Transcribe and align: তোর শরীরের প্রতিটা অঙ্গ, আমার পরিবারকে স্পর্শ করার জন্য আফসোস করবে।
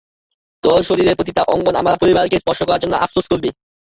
তোর 0.63 0.79
শরীরের 0.83 1.17
প্রতিটা 1.17 1.41
অঙ্গ, 1.45 1.65
আমার 1.75 1.99
পরিবারকে 2.01 2.37
স্পর্শ 2.39 2.59
করার 2.63 2.81
জন্য 2.83 2.93
আফসোস 2.95 3.25
করবে। 3.31 3.49